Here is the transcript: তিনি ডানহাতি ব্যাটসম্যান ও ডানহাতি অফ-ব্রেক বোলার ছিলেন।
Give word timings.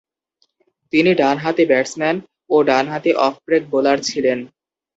তিনি 0.93 1.11
ডানহাতি 1.13 1.63
ব্যাটসম্যান 1.67 2.15
ও 2.49 2.55
ডানহাতি 2.69 3.11
অফ-ব্রেক 3.27 3.63
বোলার 3.71 3.97
ছিলেন। 4.09 4.39